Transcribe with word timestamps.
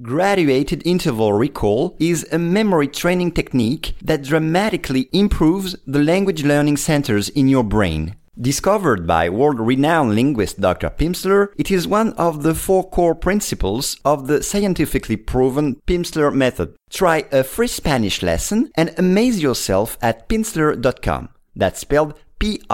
Graduated 0.00 0.82
interval 0.84 1.32
recall 1.32 1.96
is 1.98 2.24
a 2.30 2.38
memory 2.38 2.86
training 2.86 3.32
technique 3.32 3.94
that 4.00 4.22
dramatically 4.22 5.08
improves 5.12 5.74
the 5.88 5.98
language 5.98 6.44
learning 6.44 6.76
centers 6.76 7.28
in 7.30 7.48
your 7.48 7.64
brain. 7.64 8.14
Discovered 8.40 9.08
by 9.08 9.28
world-renowned 9.28 10.14
linguist 10.14 10.60
Dr. 10.60 10.90
Pimsleur, 10.90 11.48
it 11.56 11.72
is 11.72 11.88
one 11.88 12.12
of 12.12 12.44
the 12.44 12.54
four 12.54 12.88
core 12.88 13.16
principles 13.16 13.96
of 14.04 14.28
the 14.28 14.40
scientifically 14.40 15.16
proven 15.16 15.82
Pimsleur 15.88 16.32
method. 16.32 16.76
Try 16.90 17.24
a 17.32 17.42
free 17.42 17.66
Spanish 17.66 18.22
lesson 18.22 18.70
and 18.76 18.94
amaze 18.98 19.42
yourself 19.42 19.98
at 20.00 20.28
pimsleur.com. 20.28 21.30
That's 21.56 21.80
spelled 21.80 22.14
P-I-M-S-L-E-U-R 22.38 22.68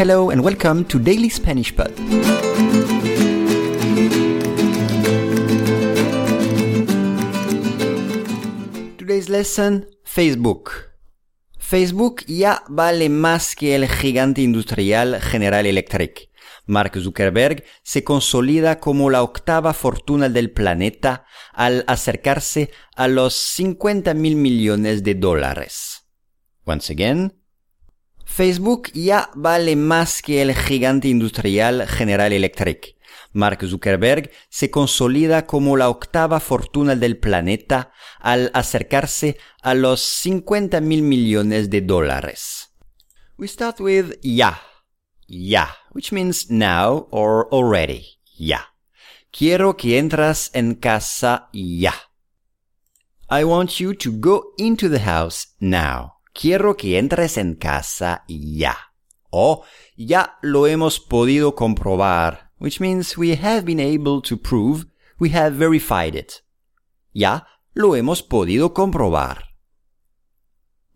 Hello 0.00 0.30
and 0.30 0.42
welcome 0.42 0.84
to 0.86 0.98
Daily 0.98 1.28
Spanish 1.28 1.76
Pod. 1.76 1.94
Today's 8.96 9.28
lesson, 9.28 9.86
Facebook. 10.04 10.90
Facebook 11.58 12.24
ya 12.26 12.62
vale 12.68 13.10
más 13.10 13.54
que 13.54 13.74
el 13.74 13.86
gigante 13.88 14.40
industrial 14.40 15.20
General 15.20 15.66
Electric. 15.66 16.29
Mark 16.70 16.96
Zuckerberg 16.96 17.64
se 17.82 18.04
consolida 18.04 18.78
como 18.78 19.10
la 19.10 19.22
octava 19.22 19.74
fortuna 19.74 20.28
del 20.28 20.52
planeta 20.52 21.26
al 21.52 21.84
acercarse 21.88 22.70
a 22.94 23.08
los 23.08 23.34
50 23.34 24.14
mil 24.14 24.36
millones 24.36 25.02
de 25.02 25.16
dólares. 25.16 26.06
Once 26.64 26.92
again, 26.92 27.34
Facebook 28.24 28.92
ya 28.94 29.30
vale 29.34 29.74
más 29.74 30.22
que 30.22 30.42
el 30.42 30.54
gigante 30.54 31.08
industrial 31.08 31.88
General 31.88 32.32
Electric. 32.32 32.96
Mark 33.32 33.66
Zuckerberg 33.66 34.30
se 34.48 34.70
consolida 34.70 35.46
como 35.46 35.76
la 35.76 35.88
octava 35.88 36.38
fortuna 36.38 36.94
del 36.94 37.18
planeta 37.18 37.92
al 38.20 38.52
acercarse 38.54 39.38
a 39.60 39.74
los 39.74 40.02
50 40.02 40.80
mil 40.80 41.02
millones 41.02 41.68
de 41.68 41.80
dólares. 41.80 42.68
We 43.36 43.48
start 43.48 43.80
with 43.80 44.20
ya. 44.22 44.69
Ya, 45.32 45.76
which 45.92 46.10
means 46.10 46.50
now 46.50 47.06
or 47.12 47.46
already. 47.52 48.18
Ya. 48.36 48.74
Quiero 49.30 49.76
que 49.76 49.96
entras 49.96 50.50
en 50.54 50.74
casa 50.74 51.48
ya. 51.52 51.94
I 53.28 53.44
want 53.44 53.78
you 53.78 53.94
to 53.94 54.10
go 54.10 54.52
into 54.58 54.88
the 54.88 54.98
house 54.98 55.54
now. 55.60 56.14
Quiero 56.34 56.76
que 56.76 56.98
entres 56.98 57.38
en 57.38 57.54
casa 57.54 58.24
ya. 58.26 58.74
O 59.30 59.62
ya 59.96 60.36
lo 60.42 60.66
hemos 60.66 60.98
podido 60.98 61.54
comprobar, 61.54 62.50
which 62.58 62.80
means 62.80 63.16
we 63.16 63.36
have 63.36 63.64
been 63.64 63.78
able 63.78 64.20
to 64.22 64.36
prove, 64.36 64.86
we 65.20 65.28
have 65.28 65.52
verified 65.52 66.16
it. 66.16 66.42
Ya 67.12 67.46
lo 67.72 67.94
hemos 67.94 68.20
podido 68.20 68.74
comprobar. 68.74 69.44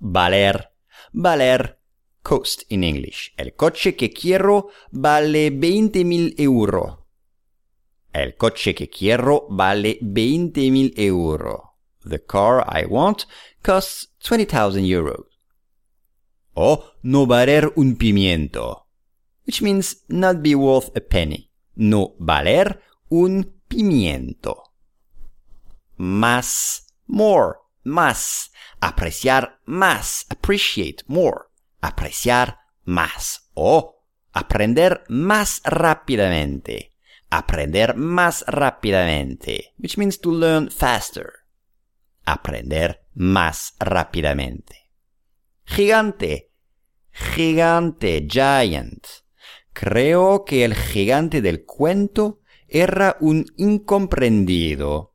Valer, 0.00 0.70
valer, 1.12 1.78
cost 2.24 2.62
in 2.70 2.82
English. 2.82 3.32
El 3.36 3.54
coche 3.54 3.94
que 3.94 4.10
quiero 4.10 4.70
vale 4.90 5.50
20 5.50 6.04
mil 6.04 6.34
euros. 6.38 6.98
El 8.12 8.36
coche 8.36 8.74
que 8.74 8.88
quiero 8.88 9.46
vale 9.50 9.98
20 10.00 10.70
mil 10.70 10.92
euros. 10.96 11.60
The 12.02 12.24
car 12.24 12.64
I 12.66 12.86
want 12.86 13.26
costs 13.62 14.08
20,000 14.20 14.84
euros. 14.86 15.26
O 16.54 16.92
no 17.02 17.26
valer 17.26 17.72
un 17.76 17.96
pimiento, 17.96 18.86
which 19.46 19.60
means 19.60 20.04
not 20.08 20.40
be 20.42 20.54
worth 20.54 20.96
a 20.96 21.00
penny. 21.00 21.50
No 21.74 22.14
valer 22.18 22.80
un 23.08 23.60
pimiento. 23.68 24.62
Más, 25.96 26.86
more, 27.06 27.58
más. 27.82 28.50
Apreciar 28.80 29.60
más, 29.66 30.26
appreciate 30.30 31.02
more. 31.06 31.53
Apreciar 31.84 32.60
más. 32.84 33.50
O 33.52 34.06
aprender 34.32 35.04
más 35.08 35.60
rápidamente. 35.64 36.96
Aprender 37.28 37.94
más 37.94 38.42
rápidamente, 38.46 39.74
which 39.76 39.98
means 39.98 40.18
to 40.18 40.32
learn 40.32 40.70
faster. 40.70 41.30
Aprender 42.24 43.04
más 43.12 43.74
rápidamente. 43.78 44.90
Gigante. 45.66 46.52
Gigante, 47.12 48.26
giant. 48.26 49.06
Creo 49.74 50.46
que 50.46 50.64
el 50.64 50.74
gigante 50.74 51.42
del 51.42 51.66
cuento 51.66 52.40
era 52.66 53.18
un 53.20 53.44
incomprendido. 53.58 55.14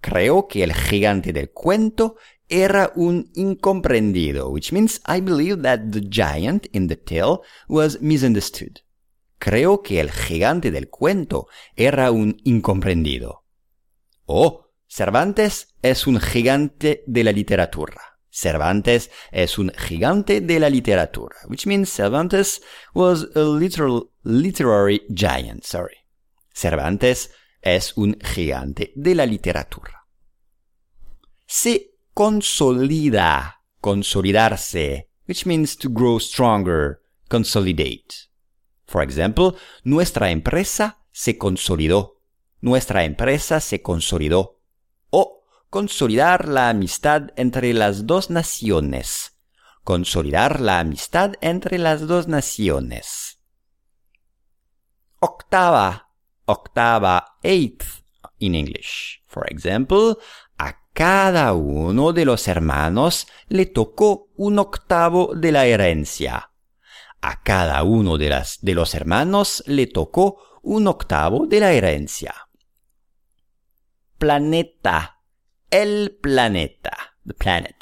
Creo 0.00 0.48
que 0.48 0.64
el 0.64 0.74
gigante 0.74 1.32
del 1.32 1.52
cuento 1.52 2.16
era 2.48 2.92
un 2.94 3.30
incomprendido, 3.34 4.48
which 4.48 4.72
means 4.72 5.00
I 5.06 5.20
believe 5.20 5.62
that 5.62 5.80
the 5.90 6.00
giant 6.00 6.66
in 6.72 6.88
the 6.88 6.96
tale 6.96 7.40
was 7.68 8.00
misunderstood. 8.00 8.80
Creo 9.38 9.82
que 9.82 10.00
el 10.00 10.10
gigante 10.10 10.70
del 10.70 10.88
cuento 10.88 11.46
era 11.76 12.10
un 12.10 12.40
incomprendido. 12.44 13.44
Oh, 14.26 14.70
Cervantes 14.88 15.74
es 15.82 16.06
un 16.06 16.18
gigante 16.18 17.04
de 17.06 17.24
la 17.24 17.32
literatura. 17.32 18.00
Cervantes 18.30 19.10
es 19.32 19.58
un 19.58 19.70
gigante 19.76 20.40
de 20.40 20.58
la 20.60 20.70
literatura, 20.70 21.36
which 21.48 21.66
means 21.66 21.90
Cervantes 21.90 22.62
was 22.94 23.28
a 23.34 23.40
literal, 23.40 24.10
literary 24.22 25.02
giant, 25.10 25.64
sorry. 25.64 25.96
Cervantes 26.52 27.30
es 27.62 27.96
un 27.96 28.16
gigante 28.20 28.92
de 28.94 29.14
la 29.14 29.26
literatura. 29.26 30.06
Se 31.46 31.97
consolida, 32.18 33.60
consolidarse, 33.80 35.06
which 35.28 35.46
means 35.46 35.76
to 35.76 35.88
grow 35.88 36.18
stronger, 36.18 37.00
consolidate. 37.28 38.28
For 38.86 39.02
example, 39.02 39.54
nuestra 39.84 40.32
empresa 40.32 40.98
se 41.12 41.38
consolidó. 41.38 42.20
Nuestra 42.60 43.04
empresa 43.04 43.60
se 43.60 43.82
consolidó. 43.82 44.58
O 45.10 45.44
consolidar 45.70 46.48
la 46.48 46.70
amistad 46.70 47.28
entre 47.36 47.72
las 47.72 48.04
dos 48.04 48.30
naciones. 48.30 49.38
Consolidar 49.84 50.60
la 50.60 50.80
amistad 50.80 51.34
entre 51.40 51.78
las 51.78 52.08
dos 52.08 52.26
naciones. 52.26 53.38
Octava, 55.20 56.08
octava, 56.46 57.36
eighth 57.44 58.02
in 58.40 58.56
English. 58.56 59.22
For 59.28 59.46
example, 59.52 60.18
cada 60.98 61.52
uno 61.52 62.12
de 62.12 62.24
los 62.24 62.48
hermanos 62.48 63.28
le 63.46 63.66
tocó 63.66 64.32
un 64.34 64.58
octavo 64.58 65.32
de 65.32 65.52
la 65.52 65.64
herencia. 65.64 66.50
A 67.20 67.40
cada 67.44 67.84
uno 67.84 68.18
de, 68.18 68.30
las, 68.30 68.58
de 68.62 68.74
los 68.74 68.96
hermanos 68.96 69.62
le 69.68 69.86
tocó 69.86 70.42
un 70.60 70.88
octavo 70.88 71.46
de 71.46 71.60
la 71.60 71.72
herencia. 71.72 72.34
Planeta. 74.18 75.20
El 75.70 76.18
planeta. 76.20 77.14
The 77.24 77.34
planet. 77.34 77.76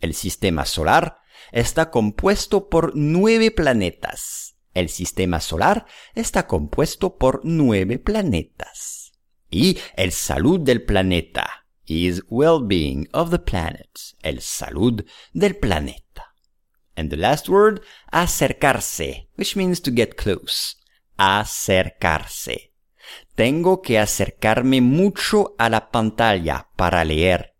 El 0.00 0.14
sistema 0.14 0.64
solar 0.64 1.18
está 1.50 1.90
compuesto 1.90 2.70
por 2.70 2.92
nueve 2.94 3.50
planetas. 3.50 4.56
El 4.72 4.88
sistema 4.88 5.40
solar 5.40 5.84
está 6.14 6.46
compuesto 6.46 7.18
por 7.18 7.42
nueve 7.44 7.98
planetas. 7.98 9.12
Y 9.50 9.78
el 9.94 10.10
salud 10.12 10.58
del 10.58 10.82
planeta 10.86 11.61
is 11.86 12.22
well-being 12.28 13.08
of 13.12 13.30
the 13.30 13.38
planet. 13.38 14.14
El 14.22 14.40
salud 14.40 15.04
del 15.32 15.54
planeta. 15.56 16.34
And 16.96 17.10
the 17.10 17.16
last 17.16 17.48
word, 17.48 17.80
acercarse, 18.12 19.28
which 19.36 19.56
means 19.56 19.80
to 19.80 19.90
get 19.90 20.16
close. 20.16 20.76
Acercarse. 21.18 22.72
Tengo 23.34 23.80
que 23.80 23.98
acercarme 23.98 24.80
mucho 24.80 25.54
a 25.58 25.68
la 25.68 25.90
pantalla 25.90 26.68
para 26.76 27.04
leer. 27.04 27.54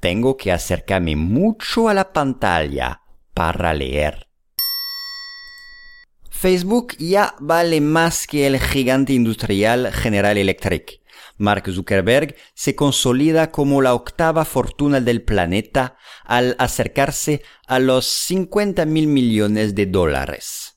Tengo 0.00 0.36
que 0.36 0.52
acercarme 0.52 1.16
mucho 1.16 1.88
a 1.88 1.94
la 1.94 2.12
pantalla 2.12 3.02
para 3.34 3.72
leer. 3.74 4.28
Facebook 6.30 6.94
ya 6.98 7.34
vale 7.40 7.80
más 7.80 8.28
que 8.28 8.46
el 8.46 8.60
gigante 8.60 9.12
industrial 9.12 9.92
General 9.92 10.38
Electric. 10.38 11.00
Mark 11.38 11.70
Zuckerberg 11.70 12.36
se 12.54 12.74
consolida 12.74 13.50
como 13.50 13.80
la 13.80 13.94
octava 13.94 14.44
fortuna 14.44 15.00
del 15.00 15.22
planeta 15.22 15.96
al 16.24 16.56
acercarse 16.58 17.42
a 17.66 17.78
los 17.78 18.06
50 18.06 18.84
mil 18.84 19.06
millones 19.06 19.74
de 19.74 19.86
dólares. 19.86 20.67